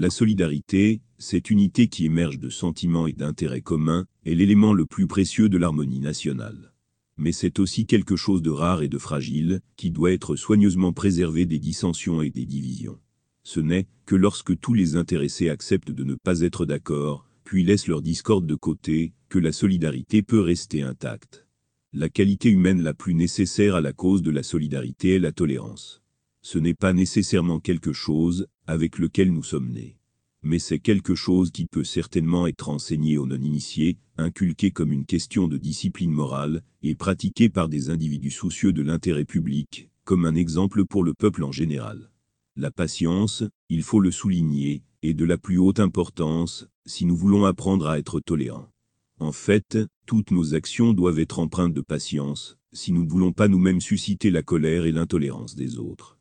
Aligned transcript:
La 0.00 0.10
solidarité, 0.10 1.00
cette 1.18 1.50
unité 1.50 1.88
qui 1.88 2.04
émerge 2.04 2.38
de 2.38 2.50
sentiments 2.50 3.08
et 3.08 3.12
d'intérêts 3.12 3.62
communs, 3.62 4.06
est 4.24 4.36
l'élément 4.36 4.72
le 4.72 4.86
plus 4.86 5.08
précieux 5.08 5.48
de 5.48 5.58
l'harmonie 5.58 5.98
nationale. 5.98 6.72
Mais 7.16 7.32
c'est 7.32 7.58
aussi 7.58 7.84
quelque 7.84 8.14
chose 8.14 8.40
de 8.40 8.50
rare 8.50 8.82
et 8.82 8.88
de 8.88 8.96
fragile, 8.96 9.60
qui 9.76 9.90
doit 9.90 10.12
être 10.12 10.36
soigneusement 10.36 10.92
préservé 10.92 11.46
des 11.46 11.58
dissensions 11.58 12.22
et 12.22 12.30
des 12.30 12.46
divisions. 12.46 13.00
Ce 13.42 13.58
n'est 13.58 13.88
que 14.06 14.14
lorsque 14.14 14.56
tous 14.60 14.72
les 14.72 14.94
intéressés 14.94 15.48
acceptent 15.48 15.90
de 15.90 16.04
ne 16.04 16.14
pas 16.14 16.42
être 16.42 16.64
d'accord, 16.64 17.28
puis 17.42 17.64
laissent 17.64 17.88
leur 17.88 18.00
discorde 18.00 18.46
de 18.46 18.54
côté, 18.54 19.14
que 19.28 19.40
la 19.40 19.50
solidarité 19.50 20.22
peut 20.22 20.38
rester 20.38 20.82
intacte. 20.82 21.44
La 21.92 22.08
qualité 22.08 22.50
humaine 22.50 22.82
la 22.82 22.94
plus 22.94 23.14
nécessaire 23.14 23.74
à 23.74 23.80
la 23.80 23.92
cause 23.92 24.22
de 24.22 24.30
la 24.30 24.44
solidarité 24.44 25.16
est 25.16 25.18
la 25.18 25.32
tolérance. 25.32 26.02
Ce 26.50 26.56
n'est 26.56 26.72
pas 26.72 26.94
nécessairement 26.94 27.60
quelque 27.60 27.92
chose 27.92 28.46
avec 28.66 28.96
lequel 28.96 29.30
nous 29.34 29.42
sommes 29.42 29.70
nés. 29.70 29.98
Mais 30.42 30.58
c'est 30.58 30.78
quelque 30.78 31.14
chose 31.14 31.50
qui 31.50 31.66
peut 31.66 31.84
certainement 31.84 32.46
être 32.46 32.70
enseigné 32.70 33.18
aux 33.18 33.26
non-initiés, 33.26 33.98
inculqué 34.16 34.70
comme 34.70 34.90
une 34.90 35.04
question 35.04 35.46
de 35.46 35.58
discipline 35.58 36.10
morale, 36.10 36.62
et 36.82 36.94
pratiqué 36.94 37.50
par 37.50 37.68
des 37.68 37.90
individus 37.90 38.30
soucieux 38.30 38.72
de 38.72 38.80
l'intérêt 38.80 39.26
public, 39.26 39.90
comme 40.04 40.24
un 40.24 40.34
exemple 40.34 40.86
pour 40.86 41.04
le 41.04 41.12
peuple 41.12 41.44
en 41.44 41.52
général. 41.52 42.10
La 42.56 42.70
patience, 42.70 43.44
il 43.68 43.82
faut 43.82 44.00
le 44.00 44.10
souligner, 44.10 44.84
est 45.02 45.12
de 45.12 45.26
la 45.26 45.36
plus 45.36 45.58
haute 45.58 45.80
importance, 45.80 46.66
si 46.86 47.04
nous 47.04 47.14
voulons 47.14 47.44
apprendre 47.44 47.88
à 47.88 47.98
être 47.98 48.20
tolérants. 48.20 48.72
En 49.18 49.32
fait, 49.32 49.76
toutes 50.06 50.30
nos 50.30 50.54
actions 50.54 50.94
doivent 50.94 51.18
être 51.18 51.40
empreintes 51.40 51.74
de 51.74 51.82
patience, 51.82 52.56
si 52.72 52.92
nous 52.92 53.04
ne 53.04 53.10
voulons 53.10 53.34
pas 53.34 53.48
nous-mêmes 53.48 53.82
susciter 53.82 54.30
la 54.30 54.42
colère 54.42 54.86
et 54.86 54.92
l'intolérance 54.92 55.54
des 55.54 55.76
autres. 55.76 56.17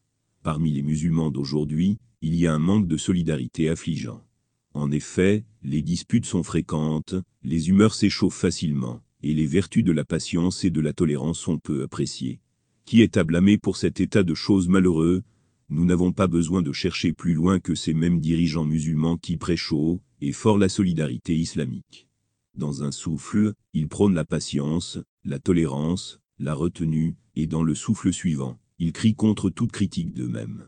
Parmi 0.48 0.72
les 0.72 0.82
musulmans 0.82 1.30
d'aujourd'hui, 1.30 1.98
il 2.22 2.34
y 2.34 2.48
a 2.48 2.54
un 2.54 2.58
manque 2.58 2.88
de 2.88 2.96
solidarité 2.96 3.68
affligeant. 3.68 4.24
En 4.74 4.92
effet, 4.92 5.44
les 5.62 5.82
disputes 5.82 6.26
sont 6.26 6.42
fréquentes, 6.42 7.16
les 7.44 7.68
humeurs 7.68 7.94
s'échauffent 7.94 8.40
facilement, 8.40 9.02
et 9.22 9.34
les 9.34 9.46
vertus 9.46 9.84
de 9.84 9.92
la 9.92 10.06
patience 10.06 10.64
et 10.64 10.70
de 10.70 10.80
la 10.80 10.94
tolérance 10.94 11.38
sont 11.38 11.58
peu 11.58 11.84
appréciées. 11.84 12.40
Qui 12.86 13.02
est 13.02 13.18
à 13.18 13.26
blâmer 13.26 13.58
pour 13.58 13.76
cet 13.76 14.00
état 14.00 14.24
de 14.24 14.34
choses 14.34 14.70
malheureux? 14.70 15.22
Nous 15.68 15.84
n'avons 15.84 16.14
pas 16.14 16.28
besoin 16.28 16.62
de 16.62 16.72
chercher 16.72 17.12
plus 17.12 17.34
loin 17.34 17.60
que 17.60 17.76
ces 17.76 17.94
mêmes 17.94 18.22
dirigeants 18.22 18.64
musulmans 18.64 19.18
qui 19.18 19.36
prêchent 19.36 19.74
haut 19.74 20.00
et 20.22 20.32
fort 20.32 20.58
la 20.58 20.70
solidarité 20.70 21.36
islamique. 21.36 22.08
Dans 22.56 22.84
un 22.84 22.92
souffle, 22.94 23.52
il 23.74 23.90
prône 23.90 24.14
la 24.14 24.24
patience, 24.24 24.98
la 25.26 25.40
tolérance, 25.40 26.22
la 26.40 26.54
retenue, 26.54 27.18
et 27.36 27.48
dans 27.48 27.64
le 27.64 27.76
souffle 27.76 28.14
suivant, 28.14 28.58
il 28.80 28.92
crie 28.94 29.16
contre 29.16 29.50
toute 29.50 29.72
critique 29.72 30.14
d'eux-mêmes. 30.14 30.68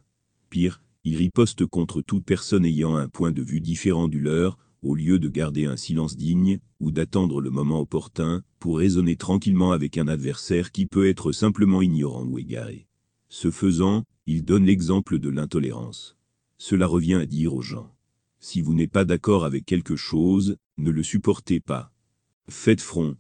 Pire, 0.50 0.82
il 1.04 1.16
riposte 1.16 1.66
contre 1.66 2.02
toute 2.02 2.26
personne 2.26 2.66
ayant 2.66 2.96
un 2.96 3.08
point 3.08 3.32
de 3.32 3.42
vue 3.42 3.62
différent 3.62 4.08
du 4.08 4.20
leur, 4.20 4.58
au 4.82 4.96
lieu 4.96 5.20
de 5.20 5.30
garder 5.30 5.66
un 5.66 5.78
silence 5.78 6.18
digne, 6.18 6.60
ou 6.80 6.92
d'attendre 6.92 7.42
le 7.42 7.50
moment 7.50 7.80
opportun, 7.80 8.44
pour 8.60 8.80
raisonner 8.80 9.16
tranquillement 9.16 9.72
avec 9.72 9.98
un 9.98 10.08
adversaire 10.08 10.72
qui 10.72 10.86
peut 10.86 11.08
être 11.08 11.32
simplement 11.32 11.82
ignorant 11.82 12.26
ou 12.26 12.40
égaré. 12.40 12.88
Ce 13.28 13.52
faisant, 13.52 14.04
il 14.26 14.44
donne 14.44 14.66
l'exemple 14.66 15.20
de 15.20 15.30
l'intolérance. 15.30 16.18
Cela 16.58 16.88
revient 16.88 17.16
à 17.16 17.26
dire 17.26 17.54
aux 17.54 17.62
gens. 17.62 17.94
Si 18.40 18.62
vous 18.62 18.74
n'êtes 18.74 18.92
pas 18.92 19.06
d'accord 19.06 19.46
avec 19.46 19.66
quelque 19.66 19.96
chose, 19.96 20.58
ne 20.78 20.92
le 20.92 21.04
supportez 21.04 21.60
pas. 21.60 21.92
Faites 22.48 22.82
front. 22.82 23.18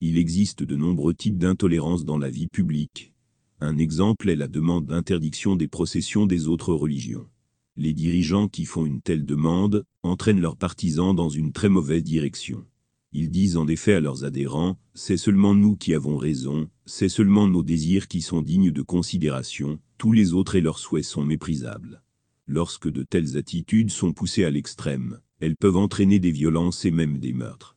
Il 0.00 0.18
existe 0.18 0.62
de 0.62 0.76
nombreux 0.76 1.14
types 1.14 1.38
d'intolérance 1.38 2.04
dans 2.04 2.18
la 2.18 2.28
vie 2.28 2.48
publique. 2.48 3.13
Un 3.60 3.78
exemple 3.78 4.28
est 4.28 4.36
la 4.36 4.48
demande 4.48 4.86
d'interdiction 4.86 5.56
des 5.56 5.68
processions 5.68 6.26
des 6.26 6.48
autres 6.48 6.74
religions. 6.74 7.28
Les 7.76 7.92
dirigeants 7.92 8.48
qui 8.48 8.64
font 8.64 8.84
une 8.84 9.00
telle 9.00 9.24
demande 9.24 9.84
entraînent 10.02 10.40
leurs 10.40 10.56
partisans 10.56 11.14
dans 11.14 11.28
une 11.28 11.52
très 11.52 11.68
mauvaise 11.68 12.02
direction. 12.02 12.64
Ils 13.12 13.30
disent 13.30 13.56
en 13.56 13.68
effet 13.68 13.94
à 13.94 14.00
leurs 14.00 14.24
adhérents, 14.24 14.76
c'est 14.92 15.16
seulement 15.16 15.54
nous 15.54 15.76
qui 15.76 15.94
avons 15.94 16.16
raison, 16.16 16.68
c'est 16.84 17.08
seulement 17.08 17.46
nos 17.46 17.62
désirs 17.62 18.08
qui 18.08 18.22
sont 18.22 18.42
dignes 18.42 18.72
de 18.72 18.82
considération, 18.82 19.78
tous 19.98 20.12
les 20.12 20.32
autres 20.32 20.56
et 20.56 20.60
leurs 20.60 20.80
souhaits 20.80 21.04
sont 21.04 21.24
méprisables. 21.24 22.02
Lorsque 22.46 22.90
de 22.90 23.04
telles 23.04 23.36
attitudes 23.36 23.90
sont 23.90 24.12
poussées 24.12 24.44
à 24.44 24.50
l'extrême, 24.50 25.20
elles 25.40 25.56
peuvent 25.56 25.76
entraîner 25.76 26.18
des 26.18 26.32
violences 26.32 26.84
et 26.84 26.90
même 26.90 27.18
des 27.18 27.32
meurtres. 27.32 27.73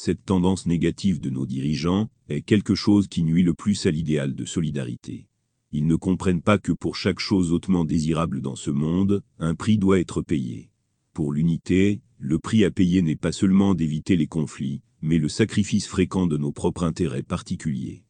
Cette 0.00 0.24
tendance 0.24 0.66
négative 0.66 1.20
de 1.20 1.28
nos 1.28 1.44
dirigeants 1.44 2.08
est 2.28 2.42
quelque 2.42 2.76
chose 2.76 3.08
qui 3.08 3.24
nuit 3.24 3.42
le 3.42 3.52
plus 3.52 3.84
à 3.84 3.90
l'idéal 3.90 4.36
de 4.36 4.44
solidarité. 4.44 5.26
Ils 5.72 5.88
ne 5.88 5.96
comprennent 5.96 6.40
pas 6.40 6.58
que 6.58 6.70
pour 6.70 6.94
chaque 6.94 7.18
chose 7.18 7.52
hautement 7.52 7.84
désirable 7.84 8.40
dans 8.40 8.54
ce 8.54 8.70
monde, 8.70 9.24
un 9.40 9.56
prix 9.56 9.76
doit 9.76 9.98
être 9.98 10.22
payé. 10.22 10.70
Pour 11.14 11.32
l'unité, 11.32 12.00
le 12.16 12.38
prix 12.38 12.62
à 12.64 12.70
payer 12.70 13.02
n'est 13.02 13.16
pas 13.16 13.32
seulement 13.32 13.74
d'éviter 13.74 14.14
les 14.14 14.28
conflits, 14.28 14.82
mais 15.02 15.18
le 15.18 15.28
sacrifice 15.28 15.88
fréquent 15.88 16.28
de 16.28 16.36
nos 16.36 16.52
propres 16.52 16.84
intérêts 16.84 17.24
particuliers. 17.24 18.04